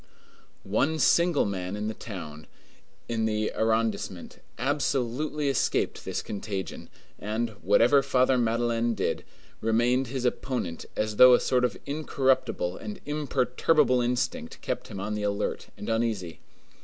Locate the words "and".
7.19-7.49, 12.77-12.99, 15.77-15.87